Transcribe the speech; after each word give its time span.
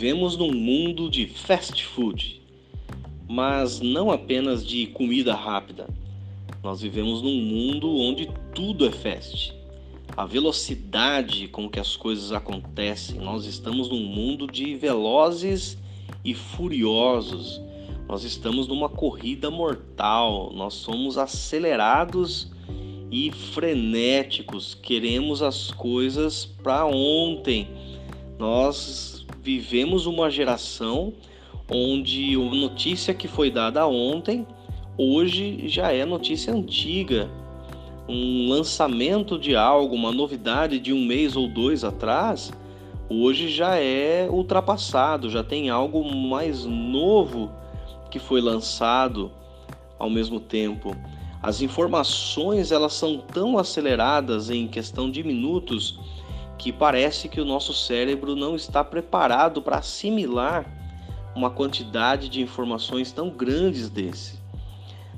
Vivemos 0.00 0.34
num 0.34 0.50
mundo 0.50 1.10
de 1.10 1.26
fast 1.26 1.84
food, 1.84 2.40
mas 3.28 3.82
não 3.82 4.10
apenas 4.10 4.66
de 4.66 4.86
comida 4.86 5.34
rápida. 5.34 5.90
Nós 6.62 6.80
vivemos 6.80 7.20
num 7.20 7.36
mundo 7.36 7.94
onde 7.98 8.26
tudo 8.54 8.86
é 8.86 8.90
fast. 8.90 9.52
A 10.16 10.24
velocidade 10.24 11.48
com 11.48 11.68
que 11.68 11.78
as 11.78 11.96
coisas 11.96 12.32
acontecem, 12.32 13.20
nós 13.20 13.44
estamos 13.44 13.90
num 13.90 14.02
mundo 14.02 14.46
de 14.46 14.74
velozes 14.74 15.76
e 16.24 16.32
furiosos. 16.32 17.60
Nós 18.08 18.24
estamos 18.24 18.66
numa 18.66 18.88
corrida 18.88 19.50
mortal, 19.50 20.50
nós 20.54 20.72
somos 20.72 21.18
acelerados 21.18 22.50
e 23.12 23.30
frenéticos, 23.30 24.72
queremos 24.72 25.42
as 25.42 25.70
coisas 25.70 26.46
para 26.46 26.86
ontem. 26.86 27.68
Nós 28.38 29.19
vivemos 29.58 30.06
uma 30.06 30.30
geração 30.30 31.12
onde 31.68 32.34
a 32.34 32.54
notícia 32.54 33.12
que 33.12 33.26
foi 33.26 33.50
dada 33.50 33.86
ontem, 33.86 34.46
hoje 34.96 35.66
já 35.66 35.92
é 35.92 36.04
notícia 36.04 36.52
antiga. 36.52 37.28
Um 38.08 38.48
lançamento 38.48 39.38
de 39.38 39.56
algo, 39.56 39.94
uma 39.94 40.12
novidade 40.12 40.78
de 40.78 40.92
um 40.92 41.04
mês 41.04 41.36
ou 41.36 41.48
dois 41.48 41.82
atrás, 41.82 42.52
hoje 43.08 43.48
já 43.48 43.76
é 43.76 44.28
ultrapassado, 44.30 45.28
já 45.28 45.42
tem 45.42 45.68
algo 45.68 46.04
mais 46.04 46.64
novo 46.64 47.50
que 48.10 48.18
foi 48.18 48.40
lançado 48.40 49.30
ao 49.98 50.08
mesmo 50.08 50.38
tempo. 50.38 50.96
As 51.42 51.60
informações 51.60 52.70
elas 52.70 52.92
são 52.92 53.18
tão 53.18 53.58
aceleradas 53.58 54.48
em 54.48 54.68
questão 54.68 55.10
de 55.10 55.24
minutos 55.24 55.98
que 56.60 56.70
parece 56.70 57.26
que 57.26 57.40
o 57.40 57.44
nosso 57.44 57.72
cérebro 57.72 58.36
não 58.36 58.54
está 58.54 58.84
preparado 58.84 59.62
para 59.62 59.78
assimilar 59.78 60.66
uma 61.34 61.48
quantidade 61.48 62.28
de 62.28 62.42
informações 62.42 63.10
tão 63.10 63.30
grandes 63.30 63.88
desse. 63.88 64.38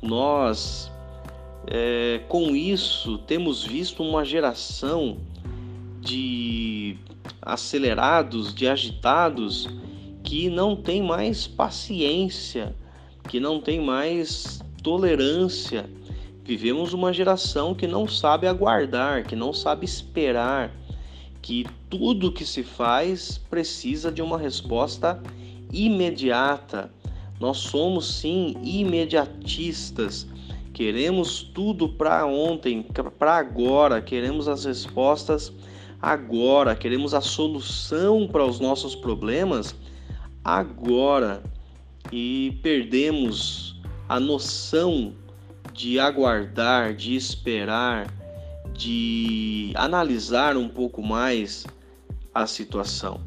Nós, 0.00 0.90
é, 1.66 2.22
com 2.26 2.56
isso, 2.56 3.18
temos 3.18 3.62
visto 3.62 4.02
uma 4.02 4.24
geração 4.24 5.18
de 6.00 6.96
acelerados, 7.42 8.54
de 8.54 8.66
agitados, 8.66 9.68
que 10.22 10.48
não 10.48 10.74
tem 10.74 11.02
mais 11.02 11.46
paciência, 11.46 12.74
que 13.28 13.38
não 13.38 13.60
tem 13.60 13.78
mais 13.78 14.62
tolerância. 14.82 15.84
Vivemos 16.42 16.94
uma 16.94 17.12
geração 17.12 17.74
que 17.74 17.86
não 17.86 18.08
sabe 18.08 18.46
aguardar, 18.46 19.26
que 19.26 19.36
não 19.36 19.52
sabe 19.52 19.84
esperar 19.84 20.72
que 21.46 21.64
tudo 21.88 22.32
que 22.32 22.44
se 22.44 22.64
faz 22.64 23.38
precisa 23.38 24.10
de 24.10 24.20
uma 24.20 24.36
resposta 24.36 25.22
imediata. 25.72 26.90
Nós 27.38 27.58
somos 27.58 28.16
sim 28.16 28.56
imediatistas. 28.64 30.26
Queremos 30.72 31.44
tudo 31.54 31.88
para 31.88 32.26
ontem, 32.26 32.84
para 33.16 33.36
agora, 33.36 34.02
queremos 34.02 34.48
as 34.48 34.64
respostas 34.64 35.52
agora, 36.02 36.74
queremos 36.74 37.14
a 37.14 37.20
solução 37.20 38.26
para 38.26 38.44
os 38.44 38.58
nossos 38.58 38.96
problemas 38.96 39.72
agora 40.42 41.44
e 42.10 42.58
perdemos 42.60 43.80
a 44.08 44.18
noção 44.18 45.14
de 45.72 46.00
aguardar, 46.00 46.92
de 46.92 47.14
esperar, 47.14 48.12
de 48.76 49.72
analisar 49.74 50.56
um 50.56 50.68
pouco 50.68 51.02
mais 51.02 51.66
a 52.34 52.46
situação. 52.46 53.20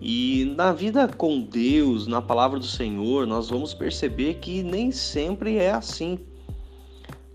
E 0.00 0.54
na 0.56 0.72
vida 0.72 1.06
com 1.08 1.40
Deus, 1.40 2.06
na 2.06 2.22
palavra 2.22 2.58
do 2.58 2.66
Senhor, 2.66 3.26
nós 3.26 3.50
vamos 3.50 3.74
perceber 3.74 4.34
que 4.34 4.62
nem 4.62 4.90
sempre 4.90 5.56
é 5.56 5.70
assim. 5.70 6.18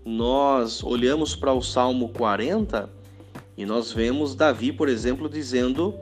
Nós 0.04 0.82
olhamos 0.82 1.36
para 1.36 1.52
o 1.52 1.62
Salmo 1.62 2.08
40 2.08 2.90
e 3.56 3.64
nós 3.64 3.92
vemos 3.92 4.34
Davi, 4.34 4.72
por 4.72 4.88
exemplo, 4.88 5.28
dizendo: 5.28 5.94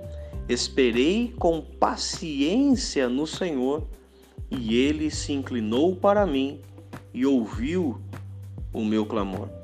Esperei 0.48 1.34
com 1.38 1.60
paciência 1.60 3.08
no 3.08 3.26
Senhor, 3.26 3.86
e 4.50 4.74
ele 4.74 5.10
se 5.10 5.32
inclinou 5.32 5.96
para 5.96 6.26
mim 6.26 6.60
e 7.12 7.24
ouviu 7.24 8.00
o 8.72 8.84
meu 8.84 9.06
clamor. 9.06 9.63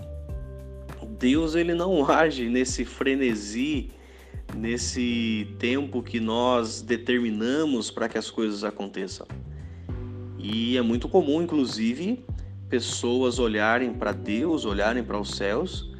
Deus 1.20 1.54
ele 1.54 1.75
não 1.75 2.04
age 2.10 2.48
nesse 2.48 2.84
frenesi, 2.84 3.91
nesse 4.56 5.54
tempo 5.58 6.03
que 6.03 6.19
nós 6.19 6.81
determinamos 6.81 7.91
para 7.91 8.08
que 8.08 8.16
as 8.16 8.31
coisas 8.31 8.64
aconteçam. 8.64 9.26
E 10.38 10.78
é 10.78 10.82
muito 10.82 11.08
comum, 11.08 11.42
inclusive, 11.42 12.25
pessoas 12.70 13.38
olharem 13.38 13.92
para 13.92 14.12
Deus, 14.12 14.64
olharem 14.64 15.04
para 15.04 15.20
os 15.20 15.36
céus 15.36 15.91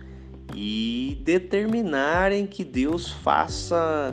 e 0.56 1.20
determinarem 1.22 2.47
que 2.47 2.64
Deus 2.64 3.10
faça 3.10 4.12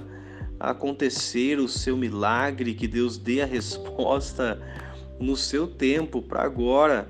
acontecer 0.60 1.58
o 1.60 1.70
seu 1.70 1.96
milagre, 1.96 2.74
que 2.74 2.88
Deus 2.88 3.18
dê 3.18 3.42
a 3.42 3.46
resposta 3.48 4.62
no 5.20 5.38
seu 5.38 5.68
tempo 5.68 6.22
para 6.22 6.44
agora. 6.44 7.10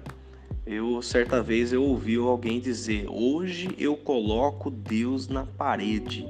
Eu 0.69 1.01
certa 1.01 1.41
vez 1.41 1.72
eu 1.72 1.81
ouvi 1.81 2.17
alguém 2.17 2.59
dizer: 2.59 3.05
"Hoje 3.07 3.69
eu 3.78 3.95
coloco 3.95 4.69
Deus 4.69 5.29
na 5.29 5.45
parede". 5.45 6.28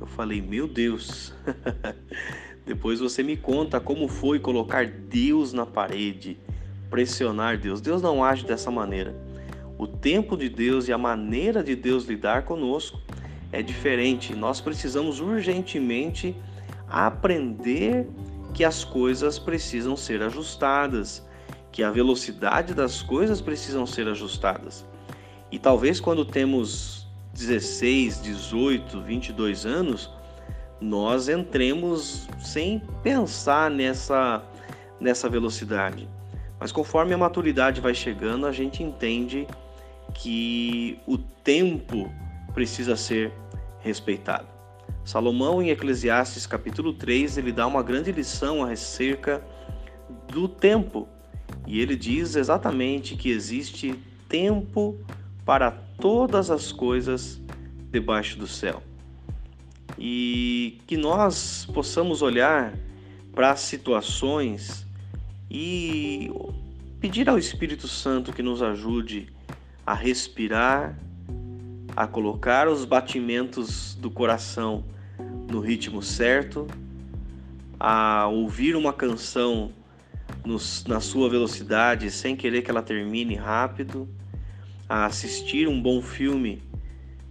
Eu 0.00 0.06
falei: 0.06 0.42
"Meu 0.42 0.66
Deus". 0.66 1.32
Depois 2.66 2.98
você 2.98 3.22
me 3.22 3.36
conta 3.36 3.78
como 3.78 4.08
foi 4.08 4.40
colocar 4.40 4.84
Deus 4.84 5.52
na 5.52 5.64
parede, 5.64 6.40
pressionar 6.90 7.56
Deus. 7.56 7.80
Deus 7.80 8.02
não 8.02 8.24
age 8.24 8.44
dessa 8.44 8.68
maneira. 8.68 9.14
O 9.78 9.86
tempo 9.86 10.36
de 10.36 10.48
Deus 10.48 10.88
e 10.88 10.92
a 10.92 10.98
maneira 10.98 11.62
de 11.62 11.76
Deus 11.76 12.06
lidar 12.06 12.42
conosco 12.42 13.00
é 13.52 13.62
diferente. 13.62 14.34
Nós 14.34 14.60
precisamos 14.60 15.20
urgentemente 15.20 16.34
aprender 16.88 18.08
que 18.52 18.64
as 18.64 18.82
coisas 18.82 19.38
precisam 19.38 19.96
ser 19.96 20.20
ajustadas 20.20 21.29
que 21.72 21.82
a 21.82 21.90
velocidade 21.90 22.74
das 22.74 23.02
coisas 23.02 23.40
precisam 23.40 23.86
ser 23.86 24.08
ajustadas. 24.08 24.84
E 25.50 25.58
talvez 25.58 26.00
quando 26.00 26.24
temos 26.24 27.06
16, 27.34 28.22
18, 28.22 29.00
22 29.02 29.66
anos, 29.66 30.10
nós 30.80 31.28
entremos 31.28 32.28
sem 32.38 32.82
pensar 33.02 33.70
nessa, 33.70 34.42
nessa 35.00 35.28
velocidade. 35.28 36.08
Mas 36.58 36.72
conforme 36.72 37.14
a 37.14 37.18
maturidade 37.18 37.80
vai 37.80 37.94
chegando, 37.94 38.46
a 38.46 38.52
gente 38.52 38.82
entende 38.82 39.46
que 40.14 40.98
o 41.06 41.16
tempo 41.16 42.12
precisa 42.52 42.96
ser 42.96 43.32
respeitado. 43.80 44.48
Salomão, 45.04 45.62
em 45.62 45.70
Eclesiastes 45.70 46.46
capítulo 46.46 46.92
3, 46.92 47.38
ele 47.38 47.52
dá 47.52 47.66
uma 47.66 47.82
grande 47.82 48.12
lição 48.12 48.62
acerca 48.64 49.42
do 50.28 50.46
tempo 50.46 51.08
e 51.70 51.78
ele 51.78 51.94
diz 51.94 52.34
exatamente 52.34 53.14
que 53.14 53.30
existe 53.30 53.94
tempo 54.28 54.98
para 55.46 55.70
todas 55.70 56.50
as 56.50 56.72
coisas 56.72 57.40
debaixo 57.92 58.36
do 58.36 58.46
céu. 58.48 58.82
E 59.96 60.80
que 60.84 60.96
nós 60.96 61.68
possamos 61.72 62.22
olhar 62.22 62.74
para 63.32 63.52
as 63.52 63.60
situações 63.60 64.84
e 65.48 66.28
pedir 66.98 67.28
ao 67.28 67.38
Espírito 67.38 67.86
Santo 67.86 68.32
que 68.32 68.42
nos 68.42 68.64
ajude 68.64 69.28
a 69.86 69.94
respirar, 69.94 70.98
a 71.94 72.04
colocar 72.04 72.66
os 72.66 72.84
batimentos 72.84 73.94
do 73.94 74.10
coração 74.10 74.84
no 75.48 75.60
ritmo 75.60 76.02
certo, 76.02 76.66
a 77.78 78.26
ouvir 78.26 78.74
uma 78.74 78.92
canção 78.92 79.72
na 80.88 81.00
sua 81.00 81.28
velocidade 81.28 82.10
sem 82.10 82.34
querer 82.34 82.62
que 82.62 82.70
ela 82.70 82.82
termine 82.82 83.34
rápido, 83.34 84.08
a 84.88 85.06
assistir 85.06 85.68
um 85.68 85.80
bom 85.80 86.02
filme 86.02 86.62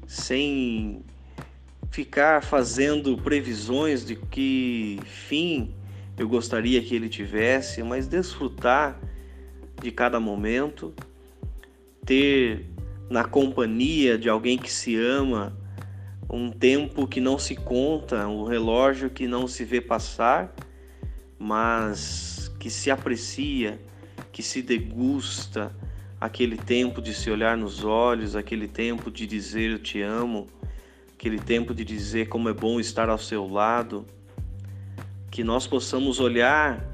sem 0.08 1.04
ficar 1.92 2.44
fazendo 2.44 3.18
previsões 3.18 4.06
de 4.06 4.16
que 4.16 5.00
fim 5.06 5.74
eu 6.18 6.28
gostaria 6.28 6.82
que 6.82 6.96
ele 6.96 7.10
tivesse, 7.10 7.82
mas 7.82 8.08
desfrutar 8.08 9.00
de 9.82 9.92
cada 9.92 10.20
momento, 10.20 10.94
ter 12.06 12.66
na 13.10 13.24
companhia 13.24 14.18
de 14.18 14.30
alguém 14.30 14.58
que 14.58 14.72
se 14.72 14.96
ama 14.96 15.58
um 16.30 16.52
tempo 16.52 17.08
que 17.08 17.20
não 17.20 17.40
se 17.40 17.56
conta, 17.56 18.28
um 18.28 18.44
relógio 18.44 19.10
que 19.10 19.28
não 19.28 19.48
se 19.48 19.64
vê 19.64 19.82
passar, 19.82 20.54
mas 21.40 22.49
que 22.60 22.70
se 22.70 22.92
aprecia, 22.92 23.80
que 24.32 24.44
se 24.44 24.62
degusta 24.62 25.74
aquele 26.20 26.58
tempo 26.58 27.02
de 27.02 27.14
se 27.14 27.32
olhar 27.32 27.56
nos 27.56 27.84
olhos, 27.84 28.36
aquele 28.36 28.68
tempo 28.68 29.10
de 29.10 29.26
dizer 29.26 29.72
eu 29.72 29.80
te 29.80 30.02
amo, 30.02 30.48
aquele 31.14 31.40
tempo 31.40 31.74
de 31.74 31.86
dizer 31.86 32.28
como 32.28 32.50
é 32.50 32.54
bom 32.54 32.80
estar 32.80 33.10
ao 33.10 33.18
seu 33.18 33.48
lado, 33.48 34.06
que 35.32 35.44
nós 35.44 35.66
possamos 35.66 36.20
olhar 36.20 36.86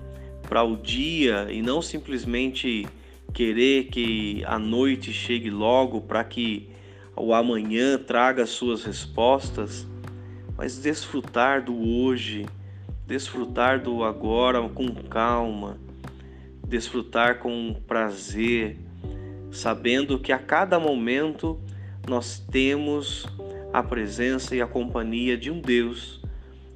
para 0.47 0.63
o 0.63 0.77
dia 0.77 1.47
e 1.51 1.61
não 1.61 1.81
simplesmente 1.81 2.87
querer 3.33 3.85
que 3.85 4.43
a 4.45 4.59
noite 4.59 5.11
chegue 5.11 5.49
logo 5.49 6.01
para 6.01 6.23
que 6.23 6.69
o 7.15 7.33
amanhã 7.33 7.97
traga 7.97 8.45
suas 8.45 8.83
respostas, 8.83 9.87
mas 10.55 10.77
desfrutar 10.77 11.63
do 11.63 11.75
hoje, 11.75 12.45
desfrutar 13.07 13.81
do 13.81 14.03
agora 14.03 14.67
com 14.69 14.87
calma, 14.93 15.77
desfrutar 16.67 17.39
com 17.39 17.75
prazer, 17.87 18.77
sabendo 19.51 20.19
que 20.19 20.31
a 20.31 20.39
cada 20.39 20.79
momento 20.79 21.59
nós 22.07 22.39
temos 22.39 23.27
a 23.71 23.83
presença 23.83 24.55
e 24.55 24.61
a 24.61 24.67
companhia 24.67 25.37
de 25.37 25.51
um 25.51 25.59
Deus 25.59 26.21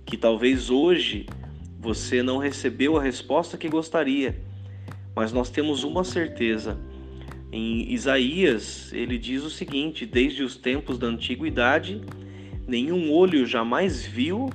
que 0.06 0.18
talvez 0.18 0.70
hoje 0.70 1.28
você 1.80 2.22
não 2.22 2.38
recebeu 2.38 2.98
a 2.98 3.02
resposta 3.02 3.58
que 3.58 3.70
gostaria, 3.70 4.42
mas 5.16 5.32
nós 5.32 5.50
temos 5.50 5.84
uma 5.84 6.04
certeza. 6.04 6.78
Em 7.52 7.92
Isaías, 7.92 8.92
ele 8.94 9.18
diz 9.18 9.44
o 9.44 9.50
seguinte: 9.50 10.06
Desde 10.06 10.44
os 10.44 10.56
tempos 10.56 11.00
da 11.00 11.08
antiguidade, 11.08 12.02
nenhum 12.68 13.12
olho 13.12 13.46
jamais 13.46 14.06
viu 14.06 14.50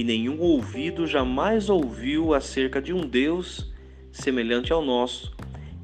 e 0.00 0.04
nenhum 0.04 0.40
ouvido 0.40 1.06
jamais 1.06 1.68
ouviu 1.68 2.32
acerca 2.32 2.80
de 2.80 2.90
um 2.90 3.06
Deus 3.06 3.70
semelhante 4.10 4.72
ao 4.72 4.80
nosso, 4.80 5.36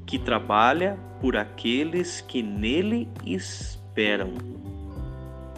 que 0.07 0.17
trabalha 0.17 0.97
por 1.21 1.37
aqueles 1.37 2.19
que 2.19 2.41
nele 2.41 3.07
esperam. 3.23 4.33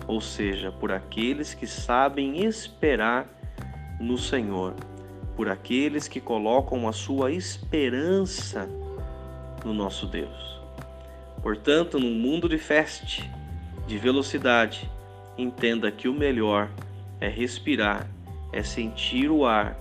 Ou 0.05 0.19
seja, 0.19 0.73
por 0.73 0.91
aqueles 0.91 1.53
que 1.53 1.65
sabem 1.65 2.43
esperar 2.43 3.33
no 3.97 4.17
Senhor 4.17 4.75
por 5.37 5.47
aqueles 5.47 6.09
que 6.09 6.19
colocam 6.19 6.85
a 6.85 6.91
sua 6.91 7.31
esperança 7.31 8.67
no 9.63 9.73
nosso 9.73 10.05
Deus. 10.05 10.59
Portanto, 11.41 11.97
num 11.97 12.13
mundo 12.13 12.49
de 12.49 12.57
feste, 12.57 13.31
de 13.87 13.97
velocidade, 13.97 14.91
entenda 15.37 15.89
que 15.89 16.09
o 16.09 16.13
melhor 16.13 16.69
é 17.21 17.29
respirar, 17.29 18.05
é 18.51 18.63
sentir 18.63 19.29
o 19.29 19.45
ar 19.45 19.77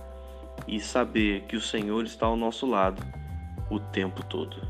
e 0.67 0.79
saber 0.79 1.41
que 1.41 1.55
o 1.55 1.61
Senhor 1.61 2.05
está 2.05 2.25
ao 2.25 2.35
nosso 2.35 2.65
lado 2.65 3.01
o 3.69 3.79
tempo 3.79 4.23
todo. 4.23 4.61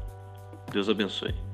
Deus 0.71 0.89
abençoe. 0.89 1.48